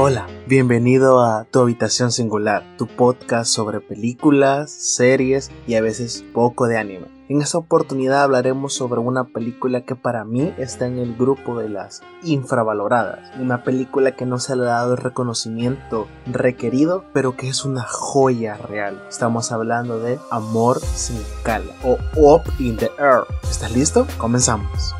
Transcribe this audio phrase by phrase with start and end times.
[0.00, 6.68] Hola, bienvenido a Tu Habitación Singular, tu podcast sobre películas, series y a veces poco
[6.68, 7.08] de anime.
[7.28, 11.68] En esta oportunidad hablaremos sobre una película que para mí está en el grupo de
[11.68, 13.36] las infravaloradas.
[13.40, 17.82] Una película que no se le ha dado el reconocimiento requerido, pero que es una
[17.82, 19.02] joya real.
[19.08, 23.24] Estamos hablando de Amor sin escala o Up in the Air.
[23.42, 24.06] ¿Estás listo?
[24.16, 24.94] Comenzamos.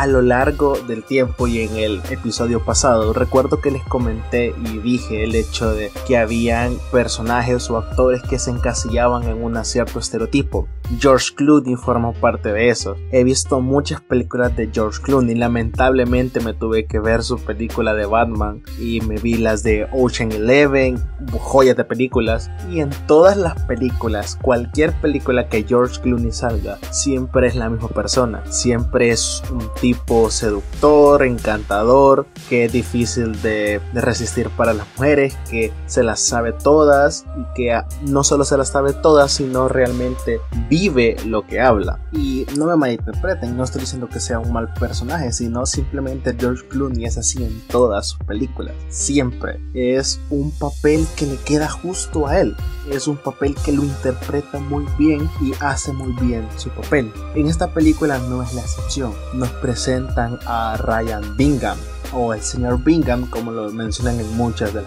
[0.00, 4.78] A lo largo del tiempo y en el episodio pasado recuerdo que les comenté y
[4.78, 9.98] dije el hecho de que habían personajes o actores que se encasillaban en un cierto
[9.98, 10.66] estereotipo.
[10.98, 12.96] George Clooney forma parte de eso.
[13.12, 15.34] He visto muchas películas de George Clooney.
[15.34, 20.32] Lamentablemente me tuve que ver su película de Batman y me vi las de Ocean
[20.32, 20.98] Eleven,
[21.38, 22.50] joyas de películas.
[22.70, 27.88] Y en todas las películas, cualquier película que George Clooney salga, siempre es la misma
[27.88, 28.42] persona.
[28.50, 29.89] Siempre es un tipo
[30.30, 36.52] seductor, encantador, que es difícil de, de resistir para las mujeres, que se las sabe
[36.52, 42.00] todas y que no solo se las sabe todas, sino realmente vive lo que habla.
[42.12, 46.66] Y no me malinterpreten, no estoy diciendo que sea un mal personaje, sino simplemente George
[46.68, 48.74] Clooney es así en todas sus películas.
[48.88, 52.56] Siempre es un papel que le queda justo a él.
[52.90, 57.12] Es un papel que lo interpreta muy bien y hace muy bien su papel.
[57.34, 59.14] En esta película no es la excepción.
[59.34, 61.78] Nos presentan a Ryan Bingham,
[62.12, 64.82] o el señor Bingham, como lo mencionan en muchas de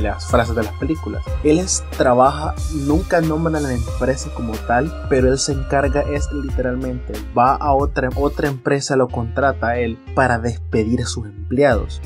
[0.00, 1.24] las, frases de las películas.
[1.42, 2.54] Él es, trabaja,
[2.86, 7.72] nunca nombra a la empresa como tal, pero él se encarga, es literalmente, va a
[7.72, 11.45] otra, otra empresa, lo contrata a él para despedir a sus empleados.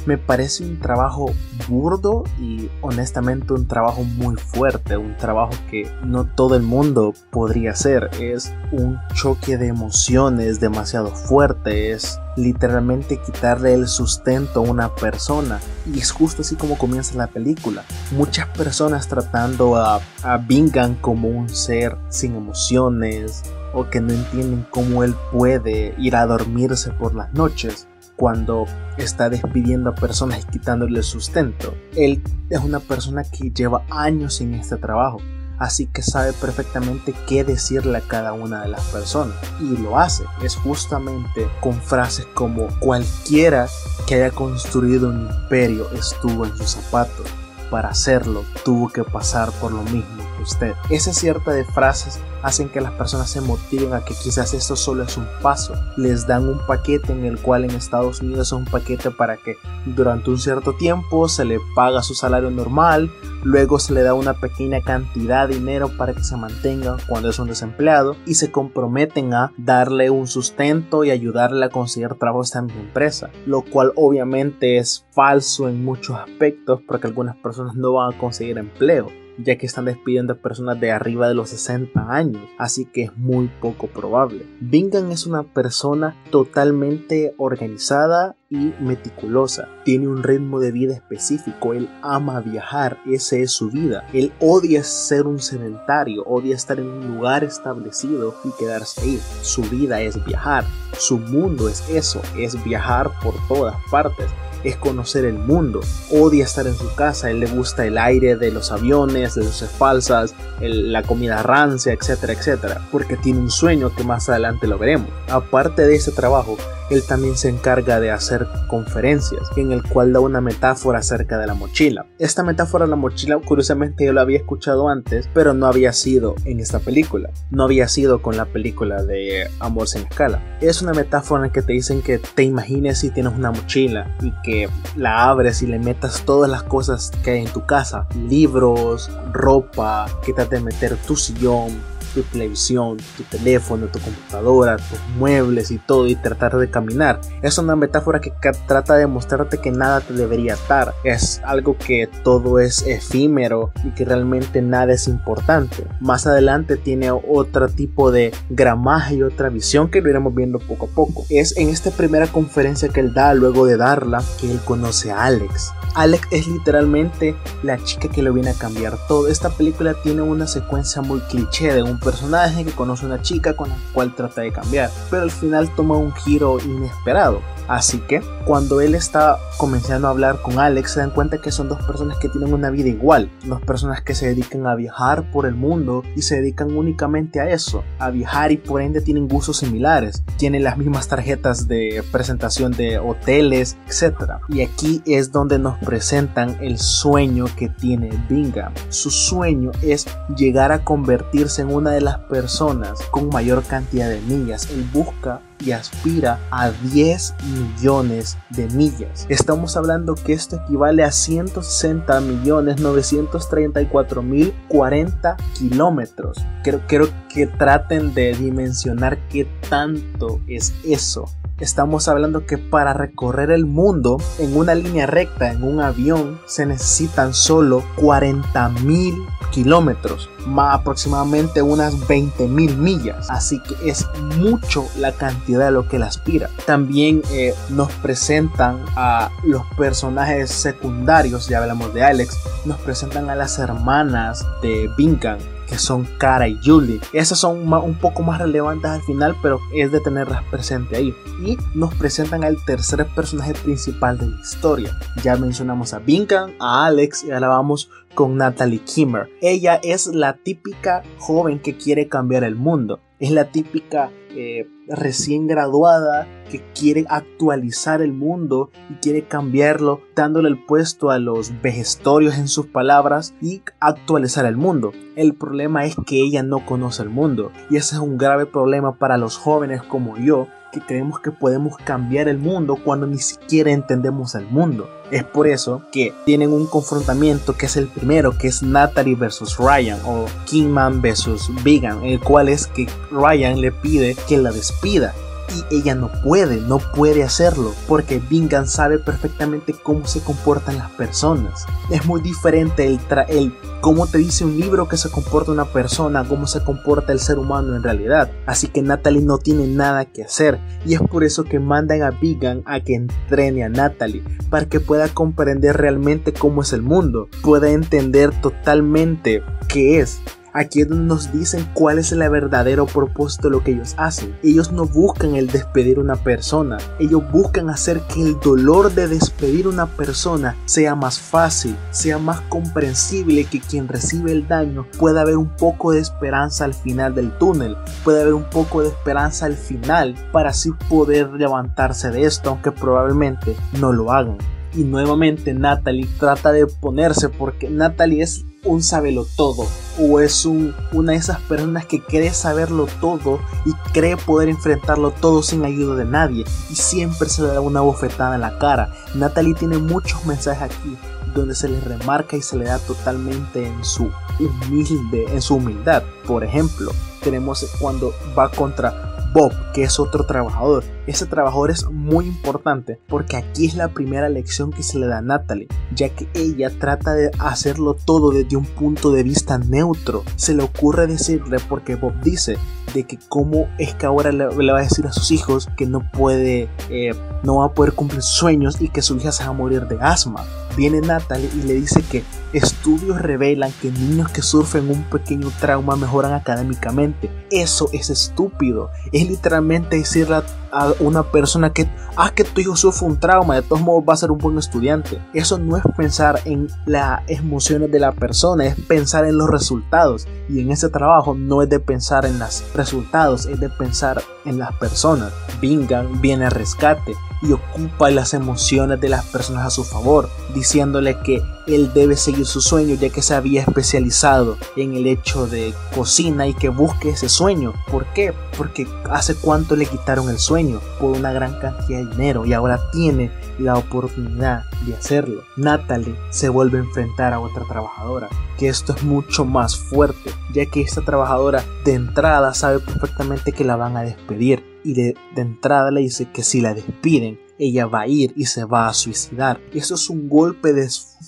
[0.06, 1.33] Me parece un trabajo
[1.69, 7.70] burdo y honestamente un trabajo muy fuerte, un trabajo que no todo el mundo podría
[7.70, 8.11] hacer.
[8.20, 15.58] Es un choque de emociones demasiado fuerte, es literalmente quitarle el sustento a una persona.
[15.92, 17.84] Y es justo así como comienza la película.
[18.12, 24.67] Muchas personas tratando a, a Bingham como un ser sin emociones o que no entienden
[24.70, 27.86] cómo él puede ir a dormirse por las noches
[28.20, 28.67] cuando
[28.98, 31.75] está despidiendo a personas y quitándole sustento.
[31.97, 35.23] Él es una persona que lleva años en este trabajo
[35.58, 40.25] así que sabe perfectamente qué decirle a cada una de las personas y lo hace.
[40.42, 43.69] Es justamente con frases como cualquiera
[44.07, 47.27] que haya construido un imperio estuvo en sus zapatos.
[47.70, 50.74] Para hacerlo tuvo que pasar por lo mismo usted.
[50.89, 55.02] Esa cierta de frases hacen que las personas se motiven a que quizás esto solo
[55.02, 55.74] es un paso.
[55.96, 59.56] Les dan un paquete en el cual en Estados Unidos es un paquete para que
[59.86, 63.11] durante un cierto tiempo se le paga su salario normal,
[63.42, 67.39] luego se le da una pequeña cantidad de dinero para que se mantenga cuando es
[67.39, 72.45] un desempleado y se comprometen a darle un sustento y ayudarle a conseguir trabajo a
[72.45, 77.95] esta misma empresa, lo cual obviamente es falso en muchos aspectos porque algunas personas no
[77.95, 79.08] van a conseguir empleo
[79.45, 83.17] ya que están despidiendo a personas de arriba de los 60 años, así que es
[83.17, 84.46] muy poco probable.
[84.61, 89.68] Bingham es una persona totalmente organizada y meticulosa.
[89.84, 91.73] Tiene un ritmo de vida específico.
[91.73, 92.98] Él ama viajar.
[93.06, 94.05] Esa es su vida.
[94.12, 96.24] Él odia ser un sedentario.
[96.24, 99.20] Odia estar en un lugar establecido y quedarse ahí.
[99.42, 100.64] Su vida es viajar.
[100.98, 102.20] Su mundo es eso.
[102.36, 104.27] Es viajar por todas partes
[104.64, 105.80] es conocer el mundo.
[106.10, 109.70] Odia estar en su casa, él le gusta el aire de los aviones, de luces
[109.70, 115.08] falsas, la comida rancia, etcétera, etcétera, porque tiene un sueño que más adelante lo veremos.
[115.28, 116.56] Aparte de ese trabajo,
[116.90, 121.46] él también se encarga de hacer conferencias, en el cual da una metáfora acerca de
[121.46, 122.06] la mochila.
[122.18, 126.34] Esta metáfora de la mochila, curiosamente yo la había escuchado antes, pero no había sido
[126.45, 130.43] en esta película, no había sido con la película de Amor sin escala.
[130.61, 134.32] Es una metáfora en que te dicen que te imagines si tienes una mochila y
[134.43, 139.11] que la abres y le metas todas las cosas que hay en tu casa, libros,
[139.32, 141.81] ropa, que de meter tu sillón,
[142.14, 147.20] tu televisión, tu teléfono, tu computadora, tus muebles y todo y tratar de caminar.
[147.42, 148.32] Es una metáfora que
[148.66, 150.94] trata de mostrarte que nada te debería atar.
[151.04, 155.86] Es algo que todo es efímero y que realmente nada es importante.
[156.00, 160.86] Más adelante tiene otro tipo de gramaje y otra visión que lo iremos viendo poco
[160.86, 161.24] a poco.
[161.30, 165.24] Es en esta primera conferencia que él da luego de darla que él conoce a
[165.24, 165.72] Alex.
[165.94, 169.28] Alex es literalmente la chica que lo viene a cambiar todo.
[169.28, 173.55] Esta película tiene una secuencia muy cliché de un personaje que conoce a una chica
[173.55, 177.41] con la cual trata de cambiar, pero al final toma un giro inesperado.
[177.70, 181.69] Así que cuando él está comenzando a hablar con Alex, se dan cuenta que son
[181.69, 185.46] dos personas que tienen una vida igual, dos personas que se dedican a viajar por
[185.46, 189.58] el mundo y se dedican únicamente a eso, a viajar y por ende tienen gustos
[189.58, 194.40] similares, tienen las mismas tarjetas de presentación de hoteles, etc.
[194.49, 198.73] Y aquí es donde nos presentan el sueño que tiene Bingham.
[198.88, 204.20] Su sueño es llegar a convertirse en una de las personas con mayor cantidad de
[204.23, 204.69] millas.
[204.73, 209.26] Él busca y aspira a 10 millones de millas.
[209.28, 216.38] Estamos hablando que esto equivale a 160 millones 934 mil 40 kilómetros.
[216.62, 221.26] Creo, creo que traten de dimensionar qué tanto es eso.
[221.60, 226.64] Estamos hablando que para recorrer el mundo en una línea recta, en un avión, se
[226.64, 229.14] necesitan solo 40 mil
[229.50, 233.29] kilómetros, más aproximadamente unas 20 mil millas.
[233.31, 234.06] Así que es
[234.37, 236.50] mucho la cantidad de lo que él aspira.
[236.67, 243.35] También eh, nos presentan a los personajes secundarios, ya hablamos de Alex, nos presentan a
[243.35, 245.38] las hermanas de Bingham
[245.70, 247.00] que son Cara y Julie.
[247.12, 251.14] Esas son un poco más relevantes al final, pero es de tenerlas presente ahí.
[251.44, 254.99] Y nos presentan al tercer personaje principal de la historia.
[255.22, 259.31] Ya mencionamos a Bingham, a Alex y ahora vamos con Natalie Kimmer.
[259.40, 263.00] Ella es la típica joven que quiere cambiar el mundo.
[263.20, 270.48] Es la típica eh, recién graduada que quiere actualizar el mundo y quiere cambiarlo dándole
[270.48, 274.92] el puesto a los vejestorios en sus palabras y actualizar el mundo.
[275.16, 278.96] El problema es que ella no conoce el mundo y ese es un grave problema
[278.96, 283.70] para los jóvenes como yo que creemos que podemos cambiar el mundo cuando ni siquiera
[283.70, 284.88] entendemos el mundo.
[285.11, 289.56] Es por eso que tienen un confrontamiento que es el primero, que es Natalie versus
[289.58, 295.14] Ryan o Kingman versus Vegan, el cual es que Ryan le pide que la despida
[295.55, 300.91] y ella no puede, no puede hacerlo, porque Bingham sabe perfectamente cómo se comportan las
[300.93, 301.67] personas.
[301.91, 306.25] Es muy diferente el, el cómo te dice un libro que se comporta una persona,
[306.26, 308.31] cómo se comporta el ser humano en realidad.
[308.47, 312.11] Así que Natalie no tiene nada que hacer y es por eso que mandan a
[312.11, 317.29] Bingham a que entrene a Natalie para que pueda comprender realmente cómo es el mundo,
[317.43, 320.20] pueda entender totalmente qué es
[320.52, 324.37] Aquí nos dicen cuál es el verdadero propósito de lo que ellos hacen.
[324.43, 329.69] Ellos no buscan el despedir una persona, ellos buscan hacer que el dolor de despedir
[329.69, 335.37] una persona sea más fácil, sea más comprensible, que quien recibe el daño pueda haber
[335.37, 339.55] un poco de esperanza al final del túnel, pueda haber un poco de esperanza al
[339.55, 344.38] final para así poder levantarse de esto, aunque probablemente no lo hagan.
[344.75, 349.67] Y nuevamente Natalie trata de ponerse porque Natalie es un sabelo todo
[349.99, 355.12] o es un, una de esas personas que cree saberlo todo y cree poder enfrentarlo
[355.12, 358.93] todo sin ayuda de nadie y siempre se le da una bofetada en la cara.
[359.14, 360.96] Natalie tiene muchos mensajes aquí
[361.34, 366.02] donde se le remarca y se le da totalmente en su humilde, en su humildad.
[366.26, 366.93] Por ejemplo,
[367.23, 370.84] tenemos cuando va contra Bob, que es otro trabajador.
[371.06, 375.18] Ese trabajador es muy importante porque aquí es la primera lección que se le da
[375.18, 380.24] a Natalie, ya que ella trata de hacerlo todo desde un punto de vista neutro.
[380.36, 382.58] Se le ocurre decirle porque Bob dice
[382.94, 386.10] de que cómo es que ahora le, va a decir a sus hijos que no
[386.10, 389.54] puede, eh, no va a poder cumplir sueños y que su hija se va a
[389.54, 390.44] morir de asma.
[390.76, 395.96] Viene Natalie y le dice que estudios revelan que niños que sufren un pequeño trauma
[395.96, 397.31] mejoran académicamente.
[397.50, 398.90] Eso es estúpido.
[399.12, 403.62] Es literalmente decirle a una persona que, ah, que tu hijo sufre un trauma, de
[403.62, 405.21] todos modos va a ser un buen estudiante.
[405.35, 410.26] Eso no es pensar en las emociones de la persona, es pensar en los resultados.
[410.49, 414.59] Y en ese trabajo no es de pensar en los resultados, es de pensar en
[414.59, 415.33] las personas.
[415.61, 420.28] Bingham viene a rescate y ocupa las emociones de las personas a su favor,
[420.61, 425.47] diciéndole que él debe seguir su sueño ya que se había especializado en el hecho
[425.47, 427.73] de cocina y que busque ese sueño.
[427.90, 428.35] ¿Por qué?
[428.59, 432.79] Porque hace cuánto le quitaron el sueño por una gran cantidad de dinero y ahora
[432.93, 435.45] tiene la oportunidad de hacerlo.
[435.57, 440.67] Natalie se vuelve a enfrentar a otra trabajadora, que esto es mucho más fuerte, ya
[440.67, 445.90] que esta trabajadora de entrada sabe perfectamente que la van a despedir y de, entrada
[445.90, 449.61] le dice que si la despiden, ella va a ir y se va a suicidar.
[449.73, 450.75] Eso es un golpe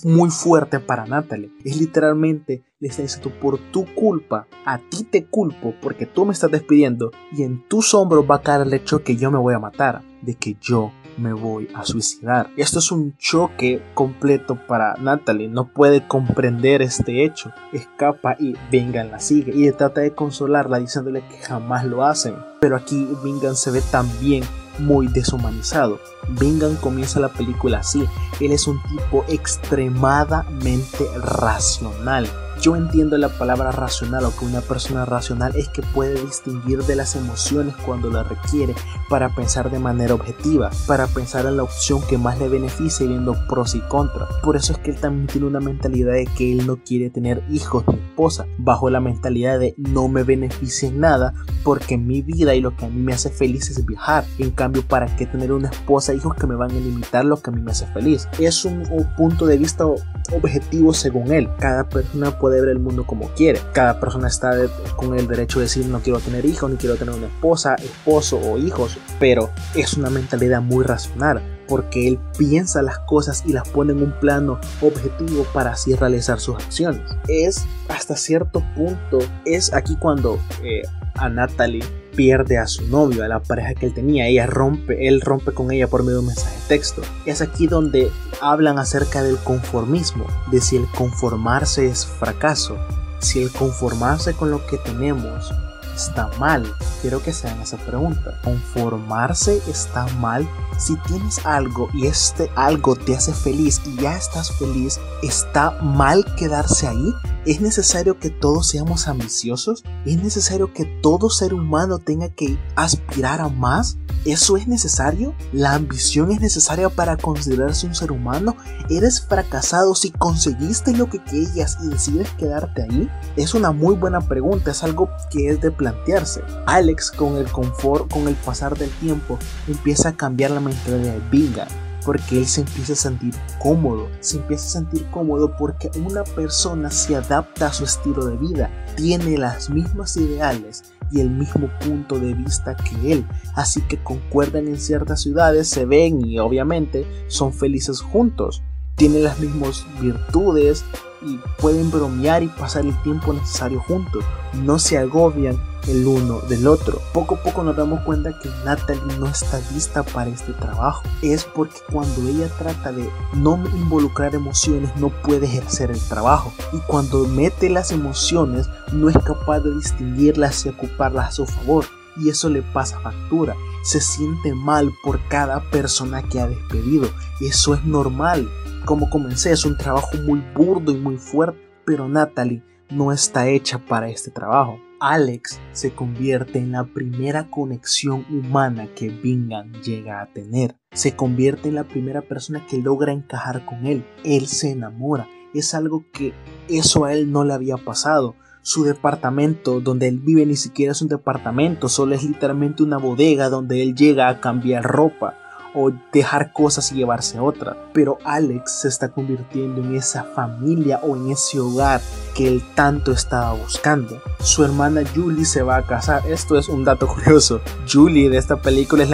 [0.03, 1.51] muy fuerte para Natalie.
[1.63, 6.33] Es literalmente, le está diciendo, por tu culpa, a ti te culpo porque tú me
[6.33, 9.53] estás despidiendo y en tus hombros va a caer el hecho que yo me voy
[9.53, 12.49] a matar, de que yo me voy a suicidar.
[12.57, 15.47] Esto es un choque completo para Natalie.
[15.47, 17.51] No puede comprender este hecho.
[17.71, 22.35] Escapa y Vingan la sigue y trata de consolarla diciéndole que jamás lo hacen.
[22.59, 24.43] Pero aquí Vingan se ve tan bien
[24.79, 25.99] muy deshumanizado.
[26.39, 28.05] Bingham comienza la película así.
[28.39, 32.27] Él es un tipo extremadamente racional
[32.63, 36.95] yo entiendo la palabra racional o que una persona racional es que puede distinguir de
[36.95, 38.73] las emociones cuando la requiere
[39.09, 43.35] para pensar de manera objetiva, para pensar en la opción que más le beneficie viendo
[43.49, 44.29] pros y contras.
[44.41, 47.43] Por eso es que él también tiene una mentalidad de que él no quiere tener
[47.49, 51.33] hijos ni esposa, bajo la mentalidad de no me beneficie nada
[51.65, 54.23] porque mi vida y lo que a mí me hace feliz es viajar.
[54.37, 57.41] En cambio, ¿para qué tener una esposa e hijos que me van a limitar lo
[57.41, 58.29] que a mí me hace feliz?
[58.39, 59.85] Es un, un punto de vista
[60.31, 61.49] objetivo según él.
[61.59, 63.59] Cada persona puede ver el mundo como quiere.
[63.73, 64.51] Cada persona está
[64.95, 68.39] con el derecho de decir no quiero tener hijos, ni quiero tener una esposa, esposo
[68.39, 73.67] o hijos, pero es una mentalidad muy racional porque él piensa las cosas y las
[73.69, 77.01] pone en un plano objetivo para así realizar sus acciones.
[77.27, 80.83] Es hasta cierto punto, es aquí cuando eh,
[81.15, 84.27] a Natalie pierde a su novio, a la pareja que él tenía.
[84.27, 87.01] Ella rompe, él rompe con ella por medio de un mensaje de texto.
[87.25, 92.77] Es aquí donde hablan acerca del conformismo, de si el conformarse es fracaso,
[93.19, 95.51] si el conformarse con lo que tenemos
[95.95, 96.73] está mal?
[97.01, 98.39] Quiero que se hagan esa pregunta.
[98.43, 100.47] ¿Conformarse está mal?
[100.77, 106.25] Si tienes algo y este algo te hace feliz y ya estás feliz, ¿está mal
[106.35, 107.13] quedarse ahí?
[107.45, 109.83] ¿Es necesario que todos seamos ambiciosos?
[110.05, 113.97] ¿Es necesario que todo ser humano tenga que aspirar a más?
[114.25, 115.35] ¿Eso es necesario?
[115.51, 118.55] ¿La ambición es necesaria para considerarse un ser humano?
[118.89, 123.09] ¿Eres fracasado si conseguiste lo que querías y decides quedarte ahí?
[123.35, 126.41] Es una muy buena pregunta, es algo que es de plantearse.
[126.67, 129.37] Alex con el confort, con el pasar del tiempo,
[129.67, 131.67] empieza a cambiar la mentalidad de Bingham
[132.05, 136.91] porque él se empieza a sentir cómodo, se empieza a sentir cómodo porque una persona
[136.91, 142.19] se adapta a su estilo de vida, tiene las mismas ideales y el mismo punto
[142.19, 147.53] de vista que él, así que concuerdan en ciertas ciudades, se ven y obviamente son
[147.53, 148.63] felices juntos,
[148.95, 150.83] tienen las mismas virtudes
[151.25, 156.67] y pueden bromear y pasar el tiempo necesario juntos, no se agobian el uno del
[156.67, 157.01] otro.
[157.13, 161.03] Poco a poco nos damos cuenta que Natalie no está lista para este trabajo.
[161.21, 166.53] Es porque cuando ella trata de no involucrar emociones no puede ejercer el trabajo.
[166.71, 171.85] Y cuando mete las emociones no es capaz de distinguirlas y ocuparlas a su favor.
[172.15, 173.55] Y eso le pasa factura.
[173.83, 177.09] Se siente mal por cada persona que ha despedido.
[177.41, 178.49] Eso es normal.
[178.85, 181.59] Como comencé, es un trabajo muy burdo y muy fuerte.
[181.85, 184.79] Pero Natalie no está hecha para este trabajo.
[185.01, 190.77] Alex se convierte en la primera conexión humana que Bingham llega a tener.
[190.93, 194.05] Se convierte en la primera persona que logra encajar con él.
[194.23, 195.27] Él se enamora.
[195.53, 196.33] Es algo que
[196.69, 198.35] eso a él no le había pasado.
[198.63, 203.49] Su departamento donde él vive ni siquiera es un departamento, solo es literalmente una bodega
[203.49, 205.42] donde él llega a cambiar ropa
[205.73, 207.75] o dejar cosas y llevarse otra.
[207.93, 212.01] Pero Alex se está convirtiendo en esa familia o en ese hogar
[212.35, 214.21] que él tanto estaba buscando.
[214.39, 216.25] Su hermana Julie se va a casar.
[216.27, 217.61] Esto es un dato curioso.
[217.91, 219.11] Julie de esta película es,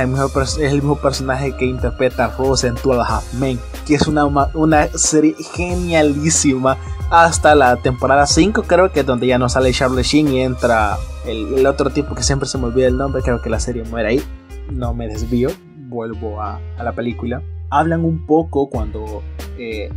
[0.57, 4.87] el mismo personaje que interpreta a Rose en Twelve Half Men, que es una, una
[4.97, 6.77] serie genialísima
[7.11, 10.97] hasta la temporada 5 creo que es donde ya no sale Charlie Sheen y entra
[11.25, 13.83] el, el, otro tipo que siempre se me olvida el nombre, creo que la serie
[13.83, 14.23] muere ahí,
[14.71, 15.49] no me desvío,
[15.89, 19.23] vuelvo a, la película, hablan un poco cuando
[19.57, 19.91] eh,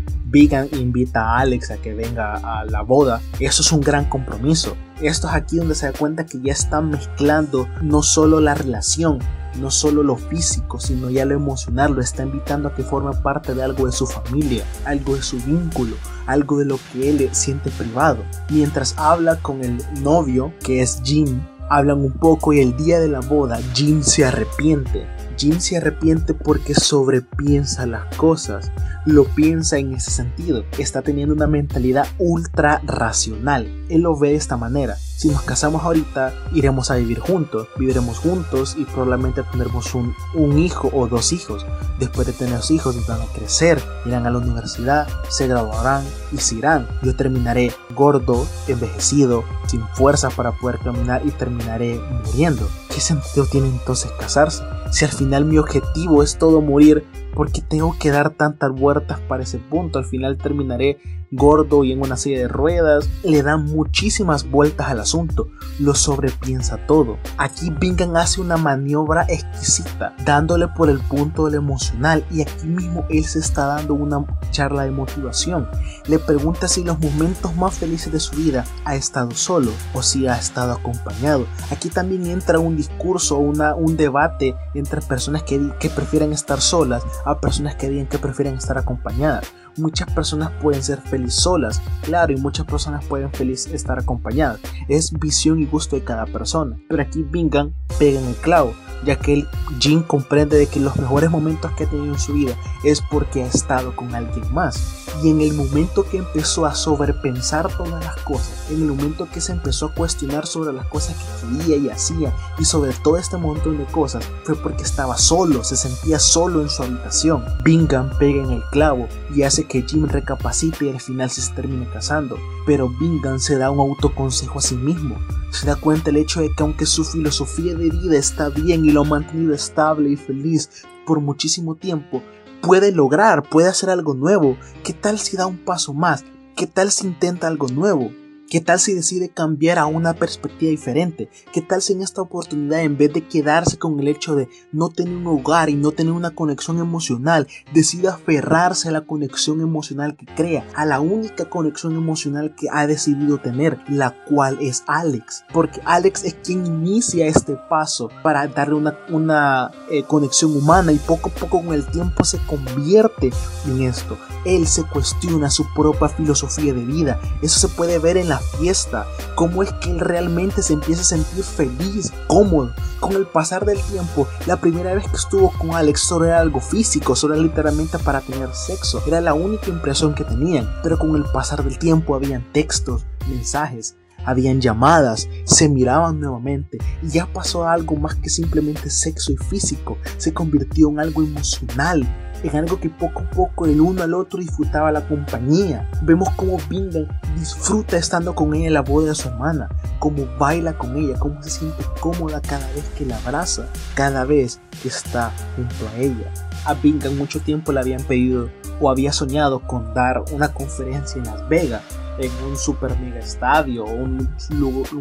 [0.73, 3.21] invita a Alex a que venga a la boda.
[3.39, 4.77] Eso es un gran compromiso.
[5.01, 9.19] Esto es aquí donde se da cuenta que ya están mezclando no solo la relación,
[9.61, 11.93] no solo lo físico, sino ya lo emocional.
[11.93, 15.39] Lo está invitando a que forme parte de algo de su familia, algo de su
[15.41, 15.97] vínculo,
[16.27, 18.19] algo de lo que él siente privado.
[18.49, 23.09] Mientras habla con el novio, que es Jim, hablan un poco y el día de
[23.09, 25.07] la boda Jim se arrepiente
[25.43, 28.71] Jim se arrepiente porque sobrepiensa las cosas,
[29.05, 34.35] lo piensa en ese sentido, está teniendo una mentalidad ultra racional, él lo ve de
[34.37, 39.97] esta manera, si nos casamos ahorita iremos a vivir juntos, viviremos juntos y probablemente tendremos
[39.97, 41.67] un, un hijo o dos hijos,
[41.99, 46.55] después de tener hijos van a crecer, irán a la universidad, se graduarán y se
[46.55, 52.69] irán, yo terminaré gordo, envejecido, sin fuerza para poder caminar y terminaré muriendo.
[52.95, 54.63] ¿Qué sentido tiene entonces casarse?
[54.93, 57.03] Si al final mi objetivo es todo morir,
[57.35, 59.99] ¿por qué tengo que dar tantas vueltas para ese punto?
[59.99, 60.99] Al final terminaré
[61.33, 65.49] gordo y en una silla de ruedas, le da muchísimas vueltas al asunto,
[65.79, 67.19] lo sobrepiensa todo.
[67.39, 73.05] Aquí Bingham hace una maniobra exquisita, dándole por el punto del emocional y aquí mismo
[73.09, 75.69] él se está dando una charla de motivación.
[76.07, 80.27] Le pregunta si los momentos más felices de su vida ha estado solo o si
[80.27, 81.47] ha estado acompañado.
[81.71, 87.03] Aquí también entra un discurso, una, un debate entre personas que, que prefieren estar solas
[87.25, 89.47] a personas que digan que prefieren estar acompañadas.
[89.77, 94.61] Muchas personas pueden ser felices solas, claro, y muchas personas pueden feliz estar acompañadas.
[94.89, 96.79] Es visión y gusto de cada persona.
[96.89, 99.47] Pero aquí Bingham pega en el clavo ya que
[99.79, 103.43] Jin comprende de que los mejores momentos que ha tenido en su vida es porque
[103.43, 105.07] ha estado con alguien más.
[105.23, 109.41] Y en el momento que empezó a sobrepensar todas las cosas, en el momento que
[109.41, 113.37] se empezó a cuestionar sobre las cosas que quería y hacía, y sobre todo este
[113.37, 117.45] montón de cosas, fue porque estaba solo, se sentía solo en su habitación.
[117.63, 121.89] Bingham pega en el clavo y hace que Jim recapacite y al final se termine
[121.89, 122.39] casando.
[122.67, 125.17] Pero Bingham se da un autoconsejo a sí mismo
[125.53, 129.03] se da cuenta el hecho de que aunque su filosofía de vida está bien lo
[129.03, 130.71] ha mantenido estable y feliz
[131.07, 132.23] por muchísimo tiempo,
[132.61, 134.57] puede lograr, puede hacer algo nuevo.
[134.85, 136.25] ¿Qué tal si da un paso más?
[136.57, 138.11] ¿Qué tal si intenta algo nuevo?
[138.53, 141.31] ¿Qué tal si decide cambiar a una perspectiva diferente?
[141.55, 144.91] ¿Qué tal si en esta oportunidad, en vez de quedarse con el hecho de no
[144.91, 150.19] tener un hogar y no tener una conexión emocional, decide aferrarse a la conexión emocional
[150.19, 155.47] que crea, a la única conexión emocional que ha decidido tener, la cual es Alex?
[155.51, 160.99] Porque Alex es quien inicia este paso para darle una, una eh, conexión humana y
[160.99, 163.31] poco a poco con el tiempo se convierte
[163.67, 164.19] en esto.
[164.45, 167.19] Él se cuestiona su propia filosofía de vida.
[167.41, 171.05] Eso se puede ver en la fiesta, cómo es que él realmente se empieza a
[171.05, 172.75] sentir feliz, cómodo.
[173.01, 176.61] Con el pasar del tiempo, la primera vez que estuvo con Alex solo era algo
[176.61, 179.03] físico, solo era literalmente para tener sexo.
[179.07, 180.71] Era la única impresión que tenían.
[180.83, 187.09] Pero con el pasar del tiempo habían textos, mensajes, habían llamadas, se miraban nuevamente y
[187.09, 192.07] ya pasó algo más que simplemente sexo y físico, se convirtió en algo emocional,
[192.43, 195.89] en algo que poco a poco el uno al otro disfrutaba la compañía.
[196.03, 197.07] Vemos cómo Bingham
[197.37, 199.69] disfruta estando con ella en la boda de su hermana,
[199.99, 204.61] cómo baila con ella, cómo se siente cómoda cada vez que la abraza, cada vez
[204.83, 206.33] que está junto a ella.
[206.65, 208.49] A Bingham mucho tiempo le habían pedido
[208.81, 211.83] o había soñado con dar una conferencia en Las Vegas
[212.19, 214.29] en un super mega estadio o un,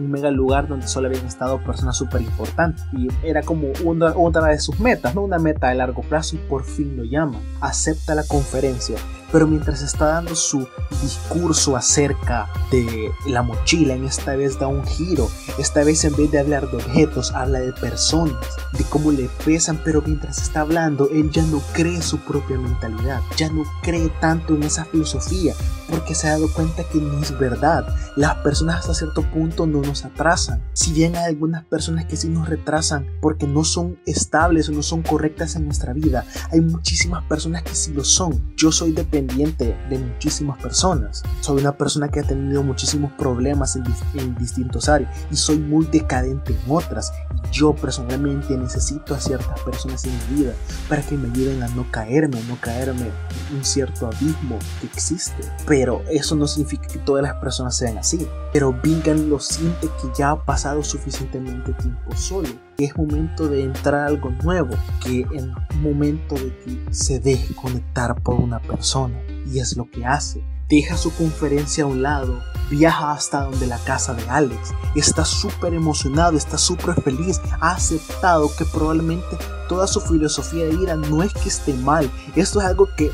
[0.10, 2.84] mega lugar donde solo habían estado personas súper importantes.
[2.94, 5.22] Y era como una, otra de sus metas, ¿no?
[5.22, 7.42] Una meta de largo plazo y por fin lo llaman.
[7.60, 8.98] Acepta la conferencia
[9.32, 10.68] pero mientras está dando su
[11.02, 15.30] discurso acerca de la mochila, en esta vez da un giro.
[15.58, 18.44] Esta vez en vez de hablar de objetos, habla de personas,
[18.78, 23.22] de cómo le pesan, pero mientras está hablando, él ya no cree su propia mentalidad,
[23.38, 25.54] ya no cree tanto en esa filosofía,
[25.90, 27.86] porque se ha dado cuenta que no es verdad.
[28.16, 30.64] Las personas hasta cierto punto no nos atrasan.
[30.74, 34.84] Si bien hay algunas personas que sí nos retrasan porque no son estables o no
[34.84, 38.54] son correctas en nuestra vida, hay muchísimas personas que sí lo son.
[38.56, 41.24] Yo soy dependiente de muchísimas personas.
[41.42, 43.84] Soy una persona que ha tenido muchísimos problemas en,
[44.16, 47.12] en distintos áreas y soy muy decadente en otras.
[47.52, 50.54] Yo personalmente necesito a ciertas personas en mi vida
[50.88, 53.10] para que me ayuden a no caerme, no caerme
[53.50, 55.44] en un cierto abismo que existe.
[55.68, 58.28] Pero eso no significa que todas las personas sean así.
[58.54, 62.50] Pero Bingham lo siente que ya ha pasado suficientemente tiempo solo
[62.86, 65.46] es momento de entrar algo nuevo, que es
[65.82, 69.20] momento de que se deje conectar por una persona.
[69.52, 70.44] Y es lo que hace.
[70.70, 75.74] Deja su conferencia a un lado, viaja hasta donde la casa de Alex, está súper
[75.74, 81.34] emocionado, está súper feliz, ha aceptado que probablemente toda su filosofía de vida no es
[81.34, 83.12] que esté mal, esto es algo que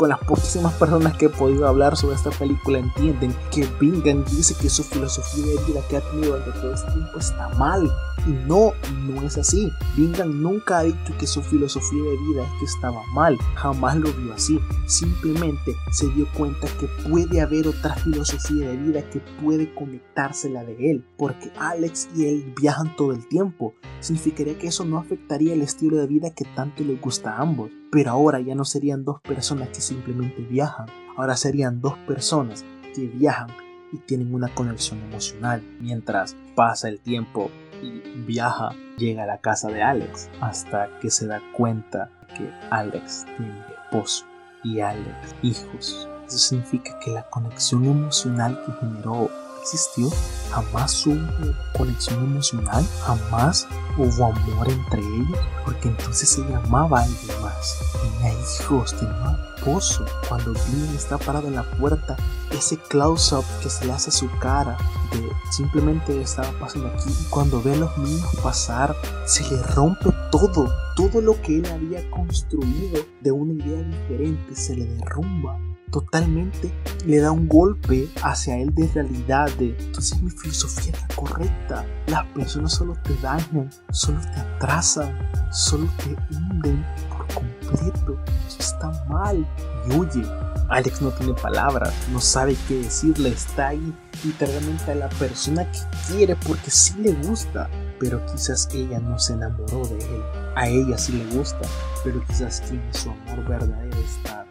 [0.00, 4.54] con las poquísimas personas que he podido hablar sobre esta película entienden que Bingham dice
[4.58, 7.86] que su filosofía de vida que ha tenido durante todo este tiempo está mal.
[8.26, 8.72] Y no,
[9.06, 9.70] no es así.
[9.98, 13.36] Bingham nunca ha dicho que su filosofía de vida es que estaba mal.
[13.56, 14.58] Jamás lo vio así.
[14.86, 20.92] Simplemente se dio cuenta que puede haber otra filosofía de vida que puede conectársela de
[20.92, 21.04] él.
[21.18, 23.74] Porque Alex y él viajan todo el tiempo.
[24.00, 27.70] Significaría que eso no afectaría el estilo de vida que tanto les gusta a ambos.
[27.90, 30.86] Pero ahora ya no serían dos personas que simplemente viajan.
[31.16, 33.48] Ahora serían dos personas que viajan
[33.92, 35.62] y tienen una conexión emocional.
[35.80, 37.50] Mientras pasa el tiempo
[37.82, 43.26] y viaja, llega a la casa de Alex hasta que se da cuenta que Alex
[43.36, 44.24] tiene esposo
[44.62, 46.08] y Alex hijos.
[46.26, 49.28] Eso significa que la conexión emocional que generó
[49.60, 50.08] existió,
[50.50, 57.42] jamás hubo conexión emocional, jamás hubo amor entre ellos, porque entonces ella amaba a alguien
[57.42, 60.04] más, tenía hijos, tenía esposo.
[60.28, 62.16] Cuando Dean está parado en la puerta,
[62.50, 64.76] ese close-up que se le hace a su cara
[65.12, 68.96] de simplemente estaba pasando aquí y cuando ve a los niños pasar,
[69.26, 74.76] se le rompe todo, todo lo que él había construido de una idea diferente se
[74.76, 75.58] le derrumba
[75.90, 76.72] totalmente
[77.06, 82.26] le da un golpe hacia él de realidad de entonces mi filosofía es correcta las
[82.26, 85.16] personas solo te dañan solo te atrasan
[85.52, 89.46] solo te hunden por completo eso está mal
[89.86, 90.26] y huye.
[90.68, 95.80] Alex no tiene palabras no sabe qué decirle está ahí literalmente a la persona que
[96.08, 100.22] quiere porque sí le gusta pero quizás ella no se enamoró de él
[100.54, 101.66] a ella sí le gusta
[102.04, 104.46] pero quizás tiene su amor verdadero está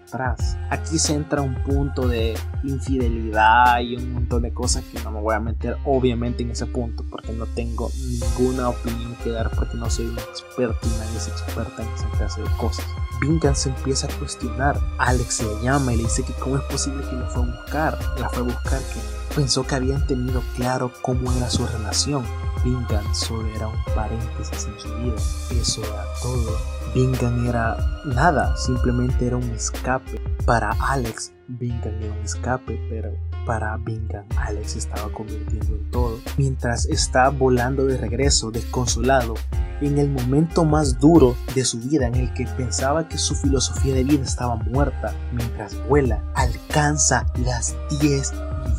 [0.70, 5.22] Aquí se entra un punto de infidelidad y un montón de cosas que no me
[5.22, 9.78] voy a meter obviamente en ese punto porque no tengo ninguna opinión que dar porque
[9.78, 12.86] no soy un experto y nadie es experta en esa clase de cosas.
[13.22, 14.80] Vingan se empieza a cuestionar.
[14.98, 18.00] Alex le llama y le dice que cómo es posible que lo fue a buscar.
[18.20, 22.24] La fue a buscar que pensó que habían tenido claro cómo era su relación.
[22.64, 25.16] Vingan solo era un paréntesis en su vida.
[25.62, 30.20] Eso era todo Bingham era nada, simplemente era un escape.
[30.46, 33.12] Para Alex, Bingham era un escape, pero
[33.46, 36.20] para Bingham, Alex estaba convirtiendo en todo.
[36.38, 39.36] Mientras está volando de regreso, desconsolado,
[39.82, 43.94] en el momento más duro de su vida en el que pensaba que su filosofía
[43.94, 48.34] de vida estaba muerta, mientras vuela, alcanza las 10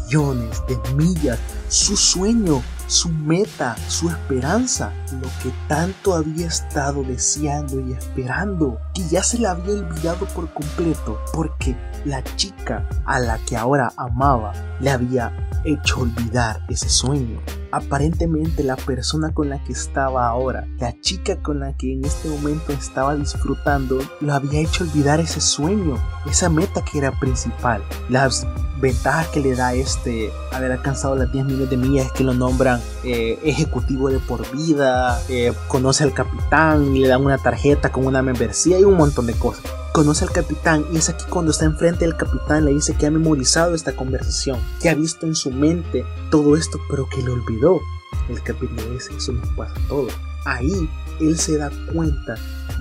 [0.06, 7.80] millones de millas, su sueño su meta, su esperanza, lo que tanto había estado deseando
[7.80, 13.38] y esperando, que ya se le había olvidado por completo, porque la chica a la
[13.38, 15.32] que ahora amaba le había
[15.64, 17.40] hecho olvidar ese sueño.
[17.72, 22.28] Aparentemente la persona con la que estaba ahora, la chica con la que en este
[22.28, 25.96] momento estaba disfrutando, lo había hecho olvidar ese sueño,
[26.28, 27.82] esa meta que era principal.
[28.08, 28.46] Las
[28.80, 32.32] ventajas que le da este haber alcanzado las 10 millones de millas es que lo
[32.34, 37.92] nombran eh, ejecutivo de por vida, eh, conoce al capitán y le dan una tarjeta
[37.92, 39.79] con una membresía y un montón de cosas.
[39.92, 43.10] Conoce al capitán y es aquí cuando está enfrente del capitán le dice que ha
[43.10, 47.80] memorizado esta conversación, que ha visto en su mente todo esto pero que lo olvidó.
[48.28, 50.12] El capitán dice, eso nos pasa a todos.
[50.46, 50.88] Ahí
[51.20, 52.36] él se da cuenta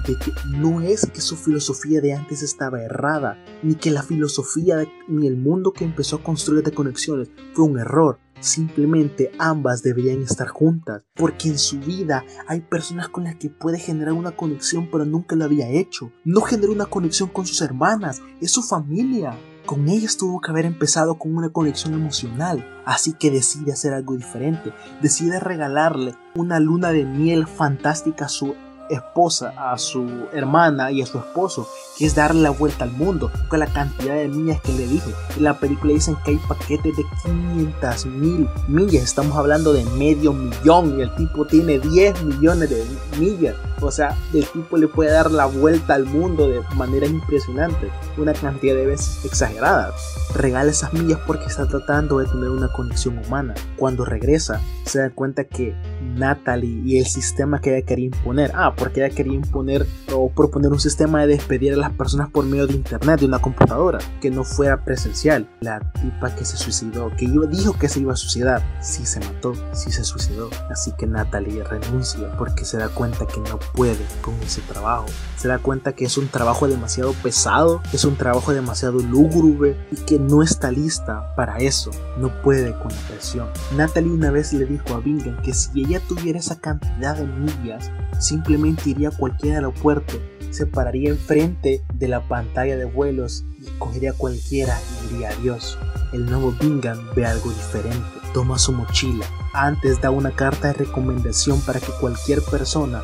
[0.05, 4.87] de que no es que su filosofía de antes estaba errada, ni que la filosofía
[5.07, 8.19] ni el mundo que empezó a construir de conexiones fue un error.
[8.39, 13.79] Simplemente ambas deberían estar juntas, porque en su vida hay personas con las que puede
[13.79, 16.11] generar una conexión pero nunca lo había hecho.
[16.23, 19.37] No generó una conexión con sus hermanas, es su familia.
[19.65, 24.15] Con ellas tuvo que haber empezado con una conexión emocional, así que decide hacer algo
[24.15, 28.55] diferente, decide regalarle una luna de miel fantástica a su
[28.89, 33.31] esposa, a su hermana y a su esposo, que es darle la vuelta al mundo,
[33.47, 35.11] con la cantidad de millas que le dije.
[35.37, 40.33] En la película dicen que hay paquetes de 500 mil millas, estamos hablando de medio
[40.33, 42.85] millón y el tipo tiene 10 millones de
[43.19, 43.55] millas.
[43.81, 48.33] O sea, el tipo le puede dar la vuelta al mundo de manera impresionante, una
[48.33, 49.93] cantidad de veces exagerada.
[50.35, 53.55] Regala esas millas porque está tratando de tener una conexión humana.
[53.77, 55.75] Cuando regresa, se da cuenta que
[56.15, 60.71] Natalie y el sistema que ella quería imponer, ah, porque ella quería imponer o proponer
[60.71, 64.29] un sistema de despedir a las personas por medio de internet, de una computadora, que
[64.29, 65.47] no fuera presencial.
[65.61, 69.53] La tipa que se suicidó, que dijo que se iba a suicidar, sí se mató,
[69.73, 70.49] sí se suicidó.
[70.69, 75.05] Así que Natalie renuncia porque se da cuenta que no puede con ese trabajo.
[75.37, 79.95] Se da cuenta que es un trabajo demasiado pesado, es un trabajo demasiado lúgubre y
[79.95, 81.91] que no está lista para eso.
[82.17, 83.47] No puede con la presión.
[83.75, 87.91] Natalie una vez le dijo a Bingham que si ella tuviera esa cantidad de millas,
[88.19, 90.19] simplemente iría a cualquier aeropuerto,
[90.51, 95.77] se pararía enfrente de la pantalla de vuelos y cogería cualquiera y diría adiós.
[96.11, 98.19] El nuevo Bingham ve algo diferente.
[98.33, 99.25] Toma su mochila.
[99.53, 103.01] Antes da una carta de recomendación para que cualquier persona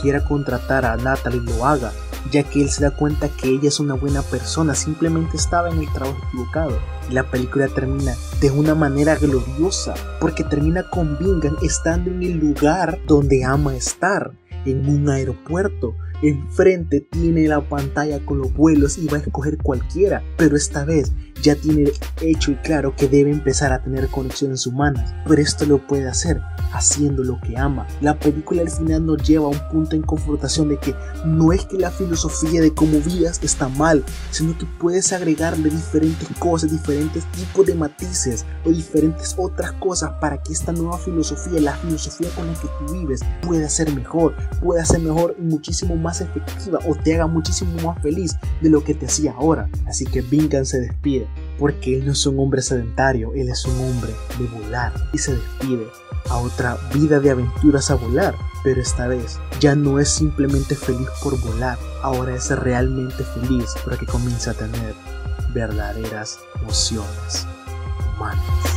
[0.00, 1.92] quiera contratar a Natalie lo haga,
[2.30, 5.78] ya que él se da cuenta que ella es una buena persona, simplemente estaba en
[5.78, 6.78] el trabajo equivocado.
[7.10, 12.98] La película termina de una manera gloriosa, porque termina con Bingham estando en el lugar
[13.06, 14.32] donde ama estar,
[14.64, 20.22] en un aeropuerto, enfrente tiene la pantalla con los vuelos y va a escoger cualquiera,
[20.36, 25.14] pero esta vez ya tiene hecho y claro que debe empezar a tener conexiones humanas,
[25.26, 26.40] pero esto lo puede hacer
[26.72, 27.86] haciendo lo que ama.
[28.00, 31.64] La película al final nos lleva a un punto en confrontación de que no es
[31.64, 37.24] que la filosofía de cómo vidas está mal, sino que puedes agregarle diferentes cosas, diferentes
[37.32, 42.46] tipos de matices o diferentes otras cosas para que esta nueva filosofía, la filosofía con
[42.46, 46.94] la que tú vives, pueda ser mejor, pueda ser mejor y muchísimo más efectiva o
[46.94, 49.68] te haga muchísimo más feliz de lo que te hacía ahora.
[49.86, 51.26] Así que Vingan se despide
[51.58, 55.34] porque él no es un hombre sedentario, él es un hombre de volar y se
[55.34, 55.86] despide
[56.28, 61.08] a otra vida de aventuras a volar, pero esta vez ya no es simplemente feliz
[61.22, 64.94] por volar, ahora es realmente feliz porque comienza a tener
[65.52, 67.46] verdaderas emociones
[68.16, 68.67] humanas.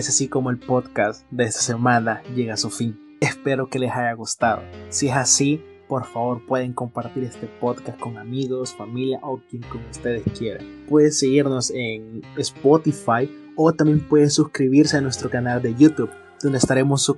[0.00, 2.98] Es así como el podcast de esta semana llega a su fin.
[3.20, 4.62] Espero que les haya gustado.
[4.88, 9.82] Si es así, por favor pueden compartir este podcast con amigos, familia o quien con
[9.90, 10.66] ustedes quieran.
[10.88, 16.10] Pueden seguirnos en Spotify o también pueden suscribirse a nuestro canal de YouTube
[16.42, 17.12] donde estaremos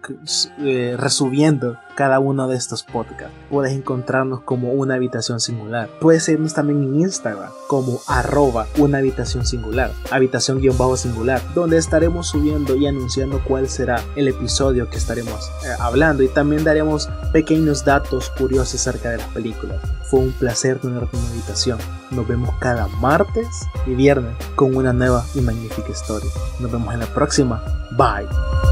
[0.59, 3.35] eh, resubiendo cada uno de estos podcasts.
[3.51, 5.89] Puedes encontrarnos como una habitación singular.
[6.01, 11.79] Puedes seguirnos también en Instagram como arroba una habitación singular, habitación guion bajo singular, donde
[11.79, 17.09] estaremos subiendo y anunciando cuál será el episodio que estaremos eh, hablando y también daremos
[17.33, 19.81] pequeños datos curiosos acerca de las películas.
[20.11, 21.79] Fue un placer tenerte en una habitación.
[22.11, 23.47] Nos vemos cada martes
[23.87, 26.31] y viernes con una nueva y magnífica historia.
[26.61, 27.63] Nos vemos en la próxima.
[27.93, 28.72] Bye.